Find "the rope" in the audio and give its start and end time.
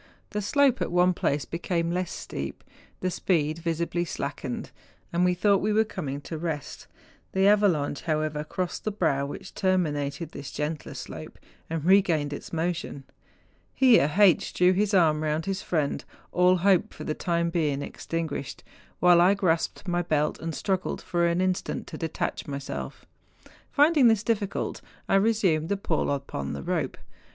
26.53-26.97